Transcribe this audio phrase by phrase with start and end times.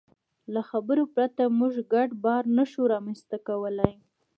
[0.53, 3.93] له خبرو پرته موږ ګډ باور نهشو رامنځ ته کولی.